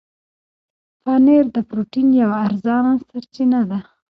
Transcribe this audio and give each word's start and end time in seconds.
پنېر 1.03 1.45
د 1.55 1.57
پروټين 1.69 2.07
یوه 2.21 2.37
ارزانه 2.47 2.93
سرچینه 3.07 3.61
ده. 3.69 3.79